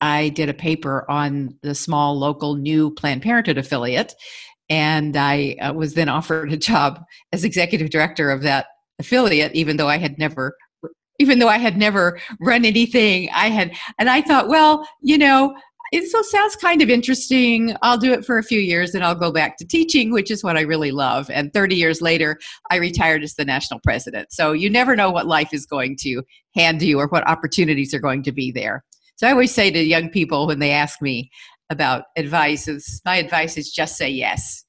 [0.00, 4.14] I did a paper on the small local new Planned Parenthood affiliate.
[4.68, 7.00] And I uh, was then offered a job
[7.32, 8.66] as executive director of that
[8.98, 10.54] affiliate, even though I had never
[11.18, 15.54] even though I had never run anything, I had, and I thought, well, you know,
[15.92, 17.76] it so sounds kind of interesting.
[17.82, 20.42] I'll do it for a few years and I'll go back to teaching, which is
[20.42, 21.28] what I really love.
[21.30, 22.38] And 30 years later,
[22.70, 24.32] I retired as the national president.
[24.32, 26.22] So you never know what life is going to
[26.54, 28.84] hand you or what opportunities are going to be there.
[29.20, 31.30] So I always say to young people when they ask me
[31.68, 34.64] about advice, is my advice is just say yes.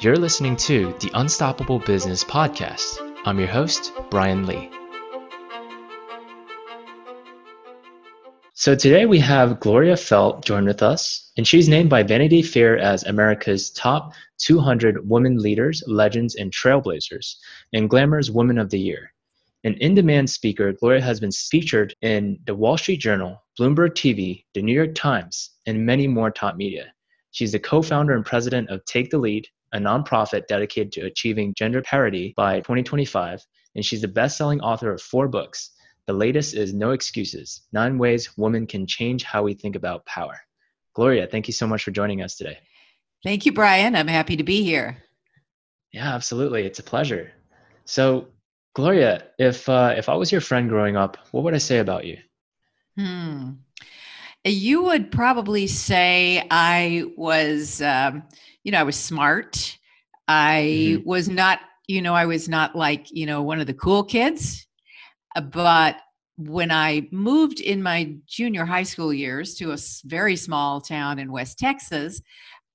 [0.00, 2.98] You're listening to the Unstoppable Business Podcast.
[3.24, 4.70] I'm your host, Brian Lee.
[8.52, 12.76] So today we have Gloria Feldt join with us, and she's named by Vanity Fair
[12.76, 17.36] as America's top 200 women leaders, legends, and trailblazers,
[17.72, 19.14] and Glamour's Woman of the Year.
[19.64, 24.44] An in demand speaker, Gloria has been featured in the Wall Street Journal, Bloomberg TV,
[24.54, 26.92] the New York Times, and many more top media.
[27.32, 31.54] She's the co founder and president of Take the Lead, a nonprofit dedicated to achieving
[31.54, 33.44] gender parity by 2025,
[33.74, 35.72] and she's the best selling author of four books
[36.10, 40.40] the latest is No Excuses Nine Ways Women Can Change How We Think About Power.
[40.92, 42.58] Gloria, thank you so much for joining us today.
[43.22, 43.94] Thank you, Brian.
[43.94, 45.04] I'm happy to be here.
[45.92, 46.64] Yeah, absolutely.
[46.64, 47.30] It's a pleasure.
[47.84, 48.26] So,
[48.74, 52.04] Gloria, if uh, if I was your friend growing up, what would I say about
[52.04, 52.18] you?
[52.96, 53.52] Hmm.
[54.44, 58.22] You would probably say I was, um,
[58.64, 59.76] you know, I was smart.
[60.28, 60.62] I
[60.98, 61.08] mm-hmm.
[61.08, 64.66] was not, you know, I was not like, you know, one of the cool kids.
[65.36, 65.96] Uh, but
[66.38, 71.32] when I moved in my junior high school years to a very small town in
[71.32, 72.22] West Texas,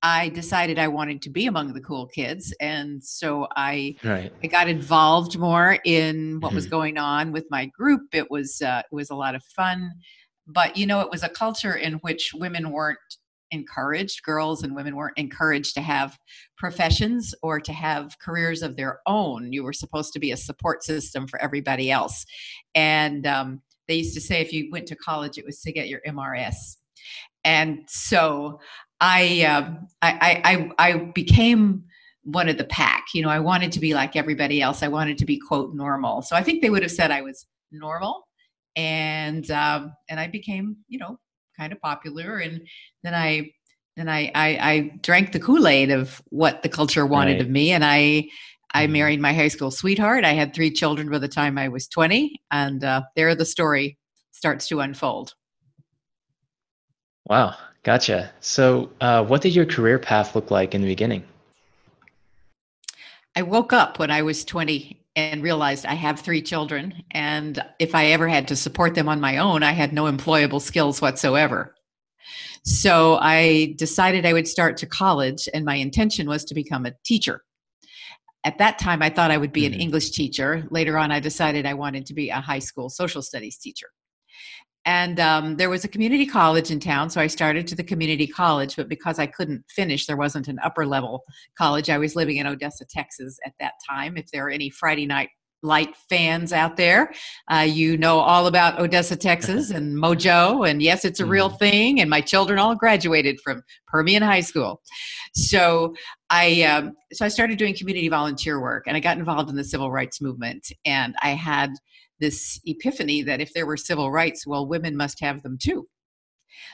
[0.05, 4.31] I decided I wanted to be among the cool kids, and so I right.
[4.43, 6.57] I got involved more in what mm-hmm.
[6.57, 8.03] was going on with my group.
[8.13, 9.91] It was uh, it was a lot of fun,
[10.45, 12.99] but you know, it was a culture in which women weren't
[13.49, 16.19] encouraged girls and women weren't encouraged to have
[16.55, 20.83] professions or to have careers of their own you were supposed to be a support
[20.83, 22.25] system for everybody else
[22.73, 25.87] and um, they used to say if you went to college it was to get
[25.87, 26.77] your mrs
[27.45, 28.59] and so
[29.01, 30.41] i um, I,
[30.77, 31.83] I i became
[32.23, 34.81] one of the pack you know i wanted to be like everybody else.
[34.81, 36.21] I wanted to be quote normal.
[36.21, 38.27] So i think they would have said i was normal
[38.75, 41.19] and um, and i became you know
[41.57, 42.61] kind of popular and
[43.03, 43.49] then i
[43.95, 47.41] then i i, I drank the kool-aid of what the culture wanted right.
[47.41, 48.27] of me and i
[48.73, 48.93] i mm-hmm.
[48.93, 50.25] married my high school sweetheart.
[50.25, 53.97] I had three children by the time i was 20 and uh, there the story
[54.31, 55.33] starts to unfold.
[57.27, 61.23] Wow gotcha so uh, what did your career path look like in the beginning
[63.37, 67.03] i woke up when i was 20 and realized I have three children.
[67.11, 70.61] And if I ever had to support them on my own, I had no employable
[70.61, 71.75] skills whatsoever.
[72.63, 76.93] So I decided I would start to college, and my intention was to become a
[77.05, 77.43] teacher.
[78.43, 79.75] At that time, I thought I would be mm-hmm.
[79.75, 80.67] an English teacher.
[80.69, 83.87] Later on, I decided I wanted to be a high school social studies teacher.
[84.85, 88.27] And um, there was a community college in town, so I started to the community
[88.27, 88.75] college.
[88.75, 91.23] But because I couldn't finish, there wasn't an upper level
[91.57, 91.89] college.
[91.89, 94.15] I was living in Odessa, Texas at that time.
[94.15, 95.29] If there are any Friday night
[95.63, 97.11] light fans out there,
[97.51, 100.69] uh, you know all about Odessa, Texas, and Mojo.
[100.69, 101.57] And yes, it's a real mm-hmm.
[101.57, 102.01] thing.
[102.01, 104.81] And my children all graduated from Permian High School.
[105.33, 105.95] So
[106.29, 109.63] I um, so I started doing community volunteer work, and I got involved in the
[109.63, 110.67] civil rights movement.
[110.85, 111.71] And I had
[112.19, 115.87] this epiphany that if there were civil rights, well, women must have them too.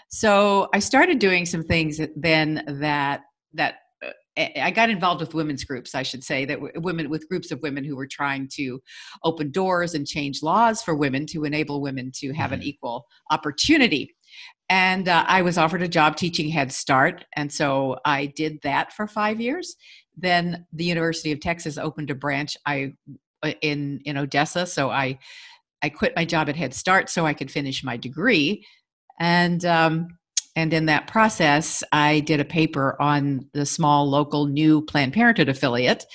[0.10, 3.22] So I started doing some things then that
[3.54, 3.76] that
[4.06, 4.10] uh,
[4.62, 7.84] I got involved with women's groups, I should say, that women with groups of women
[7.84, 8.82] who were trying to
[9.24, 12.62] open doors and change laws for women to enable women to have mm-hmm.
[12.62, 14.16] an equal opportunity.
[14.70, 18.94] And uh, I was offered a job teaching Head Start, and so I did that
[18.94, 19.76] for five years.
[20.16, 22.56] Then the University of Texas opened a branch.
[22.66, 22.94] I
[23.62, 24.66] in in Odessa.
[24.66, 25.20] So I
[25.82, 28.66] I quit my job at Head Start so I could finish my degree,
[29.20, 30.08] and um,
[30.56, 35.50] and in that process, I did a paper on the small local new Planned Parenthood
[35.50, 36.06] affiliate,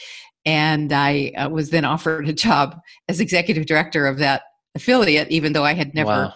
[0.44, 2.78] and I uh, was then offered a job
[3.08, 4.42] as executive director of that
[4.74, 6.10] affiliate, even though I had never.
[6.10, 6.34] Wow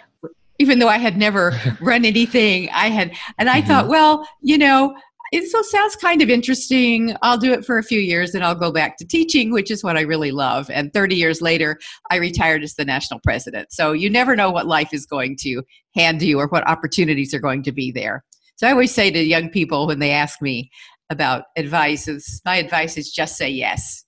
[0.61, 3.69] even though I had never run anything, I had, and I mm-hmm.
[3.69, 4.95] thought, well, you know,
[5.33, 7.17] it so sounds kind of interesting.
[7.23, 9.85] I'll do it for a few years and I'll go back to teaching, which is
[9.85, 10.69] what I really love.
[10.71, 11.79] And 30 years later,
[12.11, 13.73] I retired as the national president.
[13.73, 15.63] So you never know what life is going to
[15.95, 18.25] hand you or what opportunities are going to be there.
[18.57, 20.71] So I always say to young people when they ask me
[21.11, 24.05] about advice, is my advice is just say yes.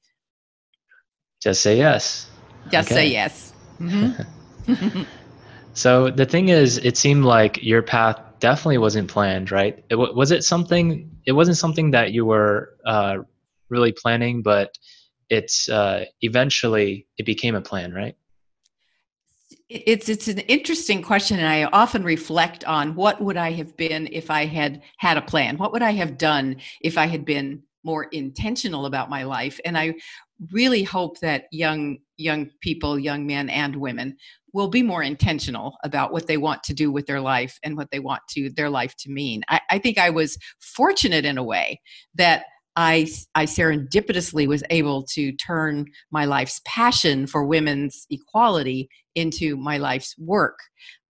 [1.41, 2.29] Just say yes.
[2.71, 2.95] Just okay.
[2.95, 3.53] say yes.
[3.81, 5.03] Mm-hmm.
[5.75, 9.85] so the thing is, it seemed like your path definitely wasn't planned, right?
[9.89, 11.09] It, was it something?
[11.27, 13.19] It wasn't something that you were uh,
[13.69, 14.77] really planning, but
[15.31, 18.17] it's uh, eventually it became a plan, right?
[19.73, 24.07] it's it's an interesting question and i often reflect on what would i have been
[24.13, 27.63] if i had had a plan what would i have done if i had been
[27.83, 29.95] more intentional about my life and i
[30.51, 34.17] really hope that young young people young men and women
[34.55, 37.91] will be more intentional about what they want to do with their life and what
[37.91, 41.45] they want to their life to mean i, I think i was fortunate in a
[41.45, 41.81] way
[42.15, 49.57] that I, I serendipitously was able to turn my life's passion for women's equality into
[49.57, 50.59] my life's work.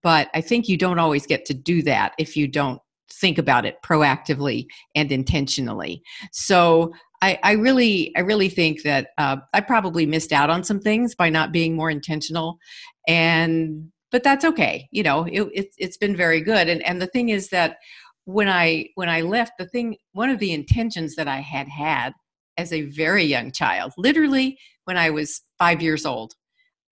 [0.03, 2.81] But I think you don't always get to do that if you don't
[3.13, 6.03] think about it proactively and intentionally.
[6.33, 6.93] So
[7.23, 11.15] I, I really, I really think that uh, I probably missed out on some things
[11.15, 12.59] by not being more intentional,
[13.07, 14.89] and but that's okay.
[14.91, 16.69] You know, it, it, it's been very good.
[16.69, 17.77] And and the thing is that
[18.25, 22.13] when I when I left, the thing one of the intentions that I had had
[22.59, 26.35] as a very young child, literally when I was five years old,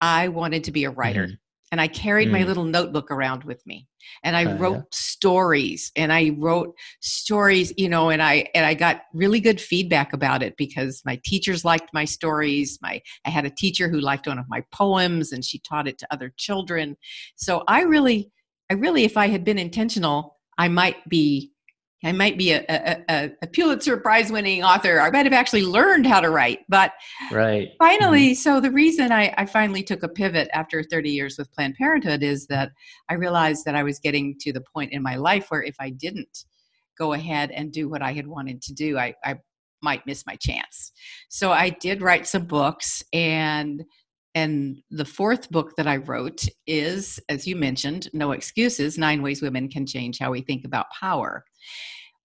[0.01, 1.25] I wanted to be a writer.
[1.25, 1.35] Mm-hmm.
[1.73, 2.33] And I carried mm-hmm.
[2.33, 2.47] my mm.
[2.47, 3.87] little notebook around with me.
[4.25, 4.83] And I uh, wrote yeah.
[4.93, 10.13] stories and I wrote stories, you know, and I and I got really good feedback
[10.13, 12.79] about it because my teachers liked my stories.
[12.83, 15.99] My I had a teacher who liked one of my poems and she taught it
[15.99, 16.97] to other children.
[17.37, 18.31] So I really
[18.71, 21.53] I really if I had been intentional I might be
[22.03, 25.01] I might be a, a, a, Pulitzer Prize winning author.
[25.01, 26.61] I might have actually learned how to write.
[26.69, 26.93] But
[27.31, 27.69] right.
[27.79, 28.41] finally, mm-hmm.
[28.41, 32.23] so the reason I, I finally took a pivot after 30 years with Planned Parenthood
[32.23, 32.73] is that
[33.11, 35.91] I realized that I was getting to the point in my life where if I
[35.91, 36.45] didn't
[36.99, 39.37] go ahead and do what I had wanted to do, I, I
[39.83, 40.93] might miss my chance.
[41.29, 43.85] So I did write some books and
[44.35, 49.43] and the fourth book that I wrote is, as you mentioned, No Excuses Nine Ways
[49.43, 51.45] Women Can Change How We Think About Power.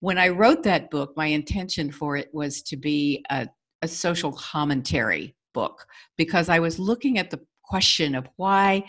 [0.01, 3.47] When I wrote that book, my intention for it was to be a,
[3.81, 5.85] a social commentary book
[6.17, 8.83] because I was looking at the question of why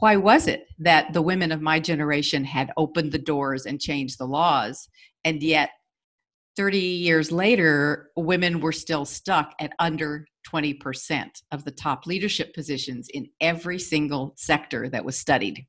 [0.00, 4.18] why was it that the women of my generation had opened the doors and changed
[4.18, 4.86] the laws
[5.24, 5.70] and yet
[6.58, 13.08] 30 years later women were still stuck at under 20% of the top leadership positions
[13.14, 15.64] in every single sector that was studied.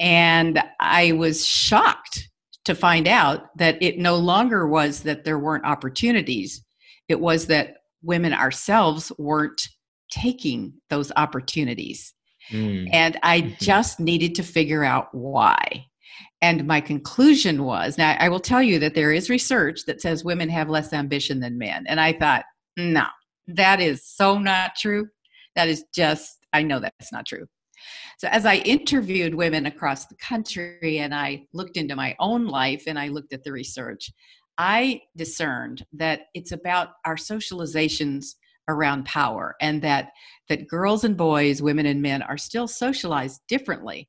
[0.00, 2.28] And I was shocked
[2.64, 6.64] to find out that it no longer was that there weren't opportunities,
[7.08, 9.68] it was that women ourselves weren't
[10.10, 12.12] taking those opportunities.
[12.50, 12.88] Mm.
[12.92, 13.54] And I mm-hmm.
[13.60, 15.86] just needed to figure out why.
[16.42, 20.24] And my conclusion was now I will tell you that there is research that says
[20.24, 21.86] women have less ambition than men.
[21.88, 22.44] And I thought,
[22.76, 23.06] no,
[23.48, 25.08] that is so not true.
[25.54, 27.46] That is just, I know that's not true.
[28.18, 32.84] So, as I interviewed women across the country and I looked into my own life
[32.86, 34.10] and I looked at the research,
[34.58, 38.34] I discerned that it's about our socializations
[38.68, 40.10] around power and that
[40.48, 44.08] that girls and boys women and men are still socialized differently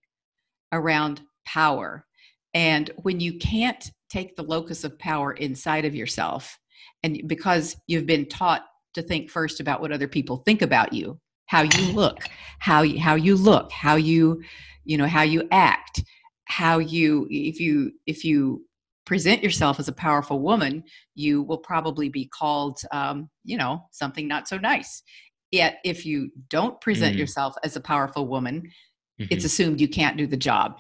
[0.72, 2.07] around power
[2.54, 6.58] and when you can't take the locus of power inside of yourself
[7.04, 8.64] and because you've been taught
[8.94, 12.20] to think first about what other people think about you how you look
[12.60, 14.42] how you how you look how you
[14.84, 16.04] you know how you act
[16.46, 18.66] how you if you if you
[19.06, 20.84] present yourself as a powerful woman
[21.16, 25.04] you will probably be called um, you know something not so nice
[25.52, 27.20] yet if you don't present mm.
[27.20, 29.26] yourself as a powerful woman mm-hmm.
[29.30, 30.78] it's assumed you can't do the job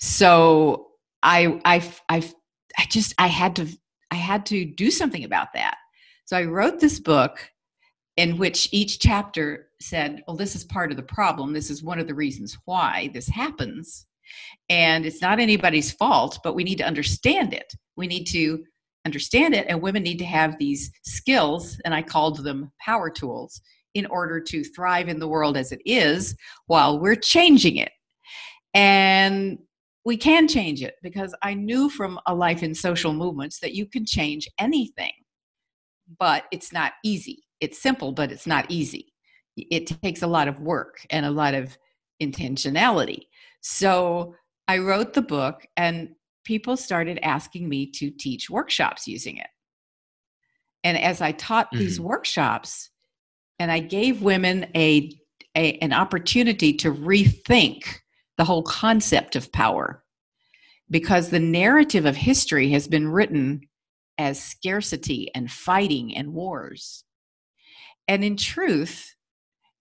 [0.00, 0.88] so
[1.22, 2.30] I, I i
[2.78, 3.66] i just i had to
[4.10, 5.76] i had to do something about that
[6.28, 7.38] so I wrote this book
[8.18, 11.54] in which each chapter said, well, this is part of the problem.
[11.54, 14.04] This is one of the reasons why this happens.
[14.68, 17.72] And it's not anybody's fault, but we need to understand it.
[17.96, 18.62] We need to
[19.06, 23.62] understand it, and women need to have these skills, and I called them power tools,
[23.94, 27.92] in order to thrive in the world as it is while we're changing it.
[28.74, 29.58] And
[30.04, 33.86] we can change it because I knew from a life in social movements that you
[33.86, 35.12] can change anything
[36.18, 37.44] but it's not easy.
[37.60, 39.12] It's simple, but it's not easy.
[39.56, 41.76] It takes a lot of work and a lot of
[42.22, 43.22] intentionality.
[43.60, 44.34] So
[44.68, 46.10] I wrote the book, and
[46.44, 49.48] people started asking me to teach workshops using it.
[50.84, 51.78] And as I taught mm-hmm.
[51.78, 52.90] these workshops,
[53.58, 55.10] and I gave women a,
[55.56, 57.82] a an opportunity to rethink
[58.38, 60.02] the whole concept of power
[60.90, 63.60] because the narrative of history has been written
[64.16, 67.04] as scarcity and fighting and wars.
[68.08, 69.14] And in truth,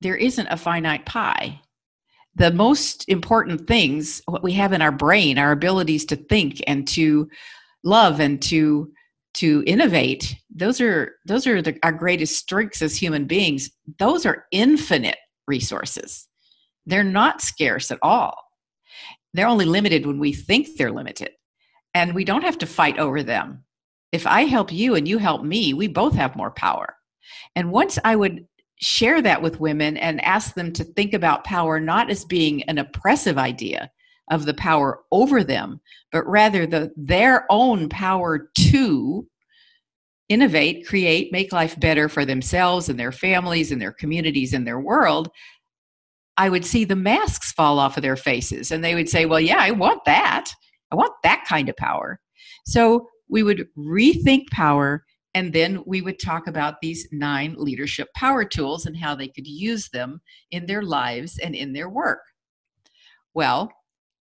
[0.02, 1.62] there isn't a finite pie.
[2.36, 6.88] the most important things what we have in our brain our abilities to think and
[6.88, 7.28] to
[7.84, 8.92] love and to
[9.34, 14.46] to innovate those are those are the, our greatest strengths as human beings those are
[14.52, 16.28] infinite resources
[16.86, 18.47] they're not scarce at all
[19.38, 21.32] they're only limited when we think they're limited.
[21.94, 23.64] And we don't have to fight over them.
[24.12, 26.96] If i help you and you help me we both have more power.
[27.56, 28.48] And once i would
[28.80, 32.78] share that with women and ask them to think about power not as being an
[32.78, 33.92] oppressive idea
[34.30, 35.80] of the power over them
[36.12, 39.28] but rather the their own power to
[40.30, 44.80] innovate create make life better for themselves and their families and their communities and their
[44.80, 45.30] world
[46.38, 49.40] i would see the masks fall off of their faces and they would say well
[49.40, 50.52] yeah i want that
[50.92, 52.20] i want that kind of power
[52.66, 55.04] so we would rethink power
[55.38, 59.46] and then we would talk about these nine leadership power tools and how they could
[59.46, 62.22] use them in their lives and in their work.
[63.36, 63.72] Well,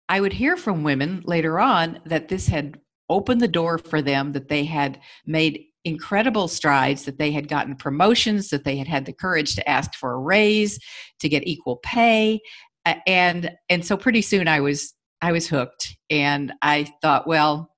[0.09, 4.33] I would hear from women later on that this had opened the door for them,
[4.33, 9.06] that they had made incredible strides, that they had gotten promotions, that they had had
[9.06, 10.79] the courage to ask for a raise,
[11.20, 12.39] to get equal pay.
[13.06, 17.74] And and so pretty soon I was I was hooked and I thought, well,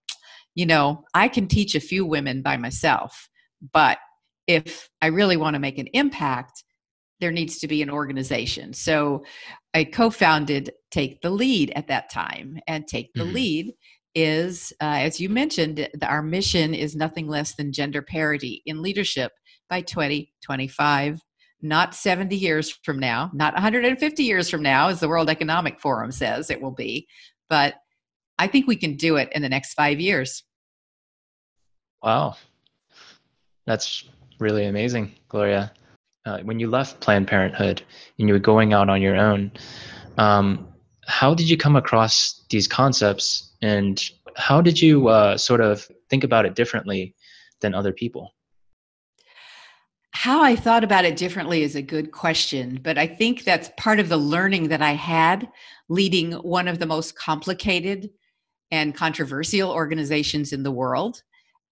[0.56, 3.30] you know, I can teach a few women by myself,
[3.74, 3.98] but
[4.48, 6.64] if I really want to make an impact,
[7.20, 8.74] there needs to be an organization.
[8.74, 9.24] So
[9.74, 12.60] I co founded Take the Lead at that time.
[12.68, 13.34] And Take the mm-hmm.
[13.34, 13.74] Lead
[14.16, 19.32] is, uh, as you mentioned, our mission is nothing less than gender parity in leadership
[19.70, 21.22] by 2025.
[21.62, 26.12] Not 70 years from now, not 150 years from now, as the World Economic Forum
[26.12, 27.06] says it will be,
[27.50, 27.76] but
[28.38, 30.44] I think we can do it in the next five years.
[32.02, 32.38] Wow.
[33.66, 34.06] That's
[34.40, 35.74] really amazing, Gloria.
[36.26, 37.82] Uh, when you left Planned Parenthood
[38.18, 39.52] and you were going out on your own,
[40.18, 40.66] um,
[41.06, 44.02] how did you come across these concepts and
[44.36, 47.16] how did you uh, sort of think about it differently
[47.62, 48.34] than other people?
[50.12, 54.00] How I thought about it differently is a good question, but I think that's part
[54.00, 55.50] of the learning that I had
[55.88, 58.10] leading one of the most complicated
[58.72, 61.24] and controversial organizations in the world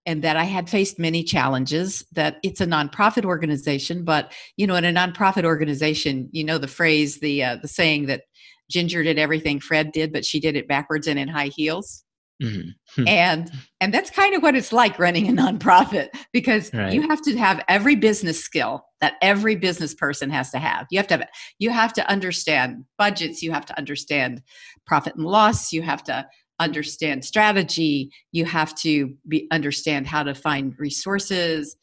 [0.06, 2.06] and that I had faced many challenges.
[2.14, 6.68] That it's a nonprofit organization, but you know, in a nonprofit organization, you know the
[6.68, 8.24] phrase, the uh, the saying that
[8.70, 12.04] Ginger did everything Fred did, but she did it backwards and in high heels.
[12.42, 13.04] Mm-hmm.
[13.08, 16.94] and and that's kind of what it's like running a nonprofit because right.
[16.94, 21.00] you have to have every business skill that every business person has to have you
[21.00, 24.44] have to have you have to understand budgets you have to understand
[24.86, 26.28] profit and loss you have to
[26.60, 31.76] understand strategy you have to be understand how to find resources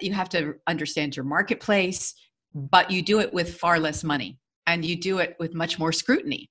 [0.00, 2.14] you have to understand your marketplace
[2.52, 5.92] but you do it with far less money and you do it with much more
[5.92, 6.48] scrutiny.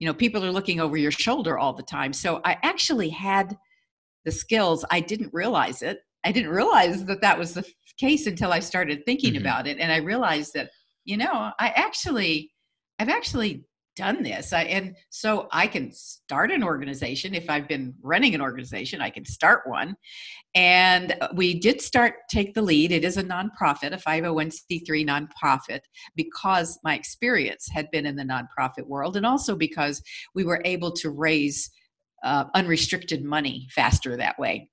[0.00, 2.12] You know people are looking over your shoulder all the time.
[2.12, 3.56] So i actually had
[4.24, 4.84] the skills.
[4.90, 5.98] I didn't realize it.
[6.24, 7.64] I didn't realize that that was the
[7.98, 9.42] case until i started thinking mm-hmm.
[9.42, 9.78] about it.
[9.78, 10.70] And i realized that
[11.04, 12.50] you know i actually
[12.98, 13.64] i've actually
[13.96, 14.52] done this.
[14.52, 17.34] I, and so i can start an organization.
[17.34, 19.96] If i've been running an organization i can start one.
[20.54, 22.92] And uh, we did start take the lead.
[22.92, 25.80] It is a nonprofit a 501c3 nonprofit
[26.16, 30.02] because my experience had been in the nonprofit world and also because
[30.34, 31.70] we were able to raise
[32.24, 34.70] uh, unrestricted money faster that way.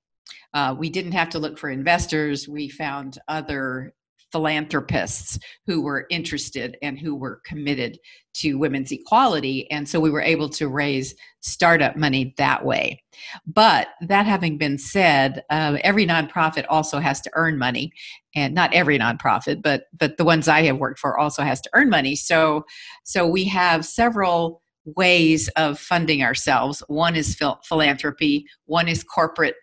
[0.53, 2.47] Uh, we didn't have to look for investors.
[2.47, 3.93] We found other
[4.31, 7.99] philanthropists who were interested and who were committed
[8.33, 9.69] to women's equality.
[9.71, 13.03] And so we were able to raise startup money that way.
[13.45, 17.91] But that having been said, uh, every nonprofit also has to earn money.
[18.35, 21.69] And not every nonprofit, but but the ones I have worked for also has to
[21.73, 22.15] earn money.
[22.15, 22.65] So
[23.03, 26.81] so we have several ways of funding ourselves.
[26.87, 29.55] One is phil- philanthropy, one is corporate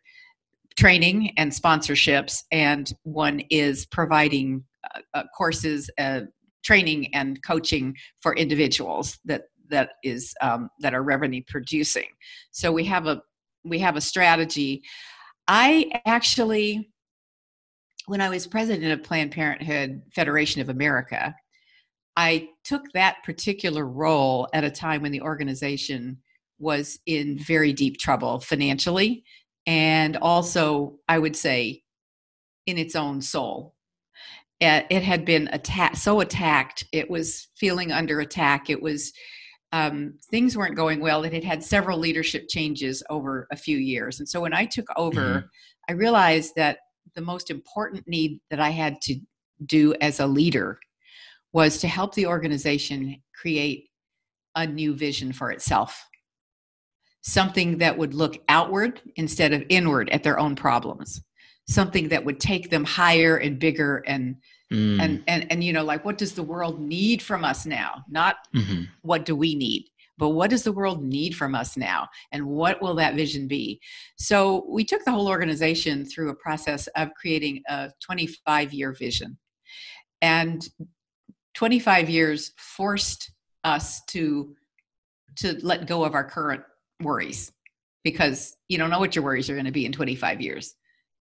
[0.79, 4.63] training and sponsorships, and one is providing
[4.95, 6.21] uh, uh, courses, uh,
[6.65, 12.07] training, and coaching for individuals that that is um, that are revenue producing.
[12.53, 13.21] So we have a
[13.65, 14.83] we have a strategy.
[15.49, 16.91] I actually,
[18.07, 21.35] when I was president of Planned Parenthood Federation of America,
[22.17, 26.19] I took that particular role at a time when the organization
[26.61, 29.25] was in very deep trouble financially
[29.69, 31.83] and also i would say
[32.67, 33.75] in its own soul
[34.61, 39.13] it had been attacked so attacked it was feeling under attack it was
[39.71, 44.19] um, things weren't going well it had had several leadership changes over a few years
[44.19, 45.47] and so when i took over mm-hmm.
[45.89, 46.79] i realized that
[47.15, 49.21] the most important need that i had to
[49.67, 50.79] do as a leader
[51.53, 53.89] was to help the organization create
[54.55, 56.05] a new vision for itself.
[57.23, 61.21] Something that would look outward instead of inward at their own problems.
[61.69, 64.37] Something that would take them higher and bigger and
[64.73, 65.01] mm.
[65.01, 68.05] and and and you know like what does the world need from us now?
[68.09, 68.85] Not mm-hmm.
[69.03, 69.87] what do we need?
[70.19, 73.81] but what does the world need from us now and what will that vision be
[74.19, 79.39] so we took the whole organization through a process of creating a 25 year vision
[80.21, 80.69] and
[81.55, 83.31] 25 years forced
[83.65, 84.55] us to
[85.37, 86.63] to let go of our current
[87.00, 87.52] worries
[88.05, 90.75] because you don't know what your worries are going to be in 25 years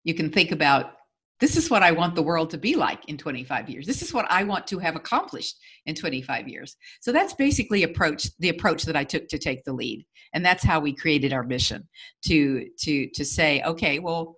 [0.04, 0.92] you can think about
[1.40, 3.84] this is what I want the world to be like in 25 years.
[3.84, 6.76] This is what I want to have accomplished in 25 years.
[7.00, 10.06] So that's basically approach the approach that I took to take the lead.
[10.34, 11.88] And that's how we created our mission
[12.26, 14.36] to to to say, okay, well,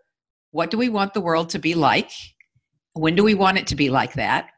[0.52, 2.10] what do we want the world to be like?
[2.94, 4.48] When do we want it to be like that?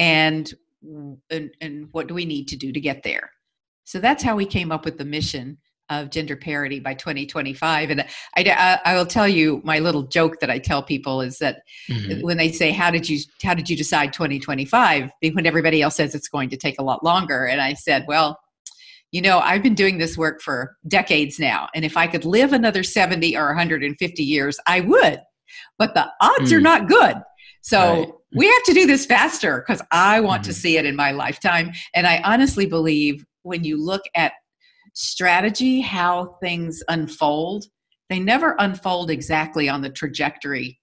[0.00, 0.52] And
[1.30, 3.30] and, and what do we need to do to get there?
[3.84, 5.58] So that's how we came up with the mission
[5.90, 10.40] of gender parity by 2025 and I, I, I, will tell you my little joke
[10.40, 12.20] that i tell people is that mm-hmm.
[12.20, 16.14] when they say how did you how did you decide 2025 when everybody else says
[16.14, 18.38] it's going to take a lot longer and i said well
[19.12, 22.52] you know i've been doing this work for decades now and if i could live
[22.52, 25.20] another 70 or 150 years i would
[25.78, 26.56] but the odds mm.
[26.56, 27.16] are not good
[27.62, 28.08] so right.
[28.34, 30.50] we have to do this faster because i want mm-hmm.
[30.50, 34.32] to see it in my lifetime and i honestly believe when you look at
[34.98, 37.66] strategy, how things unfold,
[38.10, 40.80] they never unfold exactly on the trajectory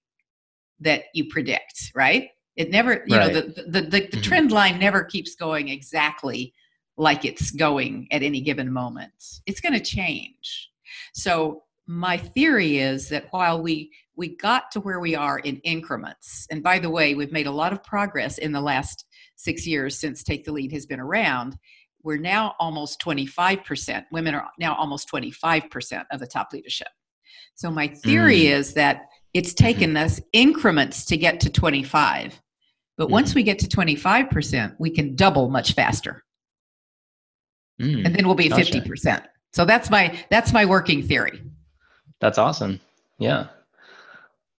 [0.80, 2.30] that you predict, right?
[2.56, 3.32] It never, you right.
[3.32, 4.20] know, the, the, the, the mm-hmm.
[4.22, 6.54] trend line never keeps going exactly
[6.96, 9.12] like it's going at any given moment.
[9.44, 10.70] It's going to change.
[11.12, 16.46] So my theory is that while we we got to where we are in increments,
[16.50, 19.04] and by the way, we've made a lot of progress in the last
[19.36, 21.58] six years since Take the Lead has been around
[22.06, 24.04] we're now almost 25%.
[24.12, 26.86] Women are now almost 25% of the top leadership.
[27.56, 28.52] So my theory mm.
[28.52, 30.04] is that it's taken mm-hmm.
[30.04, 32.40] us increments to get to 25.
[32.96, 33.10] But mm.
[33.10, 36.22] once we get to 25%, we can double much faster.
[37.82, 38.06] Mm.
[38.06, 38.80] And then we'll be gotcha.
[38.80, 39.24] 50%.
[39.52, 41.42] So that's my that's my working theory.
[42.20, 42.78] That's awesome.
[43.18, 43.48] Yeah.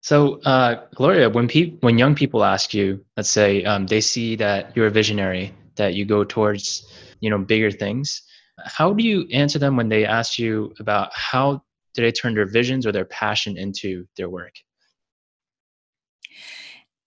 [0.02, 4.36] So, uh, Gloria, when pe- when young people ask you, let's say um, they see
[4.36, 6.88] that you're a visionary, that you go towards
[7.20, 8.22] you know bigger things.
[8.66, 12.46] How do you answer them when they ask you about how do they turn their
[12.46, 14.54] visions or their passion into their work?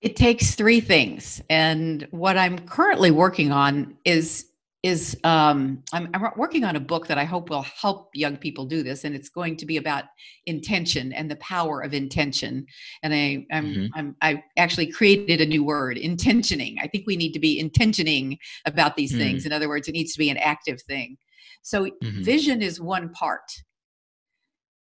[0.00, 4.49] It takes three things and what i'm currently working on is
[4.82, 8.64] is um, I'm, I'm, working on a book that I hope will help young people
[8.64, 10.04] do this, and it's going to be about
[10.46, 12.64] intention and the power of intention.
[13.02, 13.86] And I, I'm, mm-hmm.
[13.94, 16.78] I'm I actually created a new word, intentioning.
[16.80, 19.20] I think we need to be intentioning about these mm-hmm.
[19.20, 19.46] things.
[19.46, 21.18] In other words, it needs to be an active thing.
[21.62, 22.22] So mm-hmm.
[22.22, 23.52] vision is one part,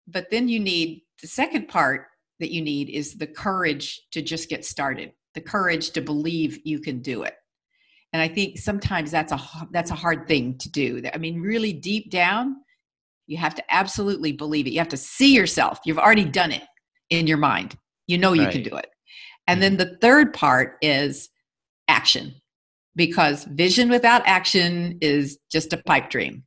[0.07, 2.05] but then you need the second part
[2.39, 6.79] that you need is the courage to just get started, the courage to believe you
[6.79, 7.33] can do it
[8.13, 9.39] and i think sometimes that's a
[9.72, 11.02] that's a hard thing to do.
[11.13, 12.58] I mean really deep down
[13.28, 14.72] you have to absolutely believe it.
[14.72, 15.80] You have to see yourself.
[15.86, 16.63] You've already done it
[17.10, 17.78] in your mind.
[18.08, 18.52] You know you right.
[18.52, 18.89] can do it.
[19.48, 19.89] And then mm-hmm.
[19.89, 21.30] the third part is
[21.89, 22.34] action
[22.96, 26.43] because vision without action is just a pipe dream.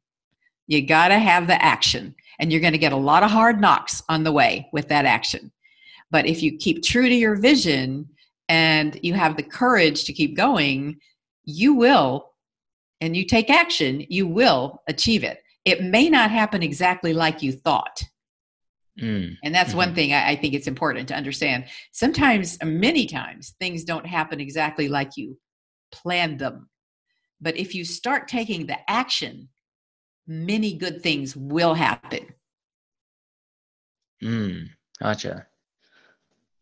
[0.66, 3.60] You got to have the action and you're going to get a lot of hard
[3.60, 5.52] knocks on the way with that action.
[6.10, 8.08] But if you keep true to your vision
[8.48, 10.98] and you have the courage to keep going
[11.50, 12.32] you will,
[13.00, 15.42] and you take action, you will achieve it.
[15.64, 18.02] It may not happen exactly like you thought.
[19.00, 19.36] Mm.
[19.42, 19.78] And that's mm-hmm.
[19.78, 21.66] one thing I, I think it's important to understand.
[21.92, 25.38] Sometimes, many times, things don't happen exactly like you
[25.92, 26.68] planned them.
[27.40, 29.48] But if you start taking the action,
[30.26, 32.26] many good things will happen.
[34.22, 34.68] Mm,
[35.02, 35.46] gotcha.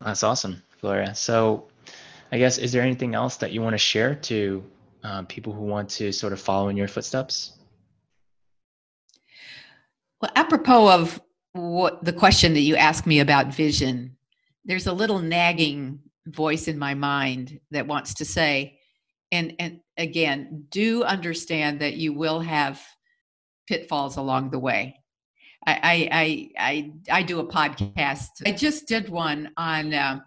[0.01, 1.15] That's awesome, Gloria.
[1.15, 1.67] So,
[2.31, 4.63] I guess, is there anything else that you want to share to
[5.05, 7.59] um, people who want to sort of follow in your footsteps?
[10.21, 11.21] Well, apropos of
[11.53, 14.17] what the question that you asked me about vision,
[14.65, 18.79] there's a little nagging voice in my mind that wants to say,
[19.31, 22.83] and and again, do understand that you will have
[23.67, 25.01] pitfalls along the way.
[25.67, 28.29] I I I I, do a podcast.
[28.47, 30.21] I just did one on uh,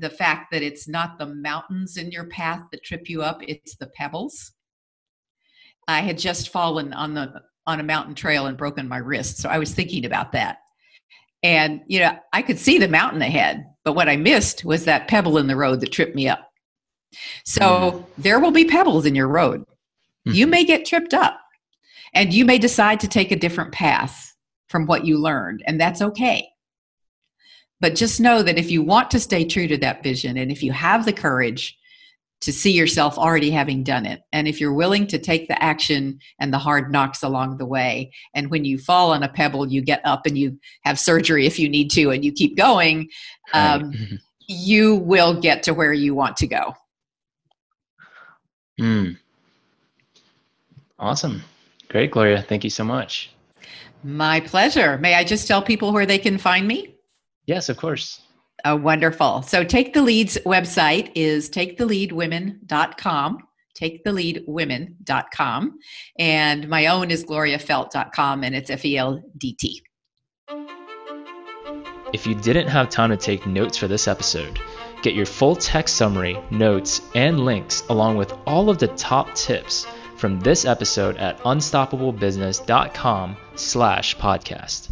[0.00, 3.76] the fact that it's not the mountains in your path that trip you up, it's
[3.76, 4.52] the pebbles.
[5.86, 9.48] I had just fallen on the on a mountain trail and broken my wrist, so
[9.48, 10.58] I was thinking about that.
[11.42, 15.08] And you know, I could see the mountain ahead, but what I missed was that
[15.08, 16.50] pebble in the road that tripped me up.
[17.44, 18.04] So mm.
[18.18, 19.64] there will be pebbles in your road.
[20.26, 20.34] Mm.
[20.34, 21.40] You may get tripped up.
[22.12, 24.34] And you may decide to take a different path
[24.68, 26.48] from what you learned, and that's okay.
[27.80, 30.62] But just know that if you want to stay true to that vision and if
[30.62, 31.76] you have the courage
[32.42, 36.18] to see yourself already having done it, and if you're willing to take the action
[36.38, 39.82] and the hard knocks along the way, and when you fall on a pebble, you
[39.82, 43.08] get up and you have surgery if you need to and you keep going,
[43.52, 44.18] um, right.
[44.48, 46.74] you will get to where you want to go.
[48.80, 49.18] Mm.
[50.98, 51.42] Awesome.
[51.88, 52.42] Great, Gloria.
[52.42, 53.30] Thank you so much.
[54.02, 54.96] My pleasure.
[54.98, 56.89] May I just tell people where they can find me?
[57.50, 58.20] Yes, of course.
[58.64, 59.42] Oh, wonderful.
[59.42, 63.38] So Take the Lead's website is taketheleadwomen.com,
[63.76, 65.78] taketheleadwomen.com.
[66.20, 69.82] And my own is gloriafeldt.com and it's F E L D T.
[72.12, 74.60] If you didn't have time to take notes for this episode,
[75.02, 79.88] get your full text summary, notes, and links along with all of the top tips
[80.16, 84.90] from this episode at unstoppablebusiness.com slash podcast.